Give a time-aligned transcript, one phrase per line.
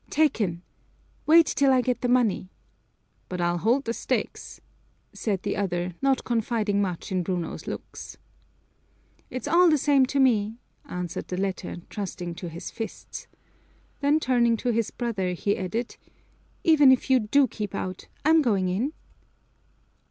[0.09, 0.63] "Taken!
[1.27, 2.49] Wait till I get the money."
[3.29, 4.59] "But I'll hold the stakes,"
[5.13, 8.17] said the other, not confiding much in Bruno's looks.
[9.29, 13.27] "It's all the same to me," answered the latter, trusting to his fists.
[13.99, 15.97] Then turning to his brother he added,
[16.63, 18.93] "Even if you do keep out, I'm going in."